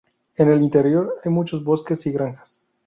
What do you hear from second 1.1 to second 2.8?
hay muchos bosques y granjas.